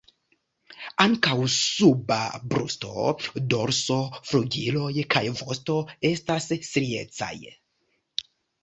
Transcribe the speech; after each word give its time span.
Ankaŭ 1.03 1.35
suba 1.55 2.17
brusto, 2.53 3.05
dorso, 3.55 3.99
flugiloj 4.31 4.91
kaj 5.17 5.25
vosto 5.45 5.79
estas 6.15 6.51
striecaj. 6.61 7.35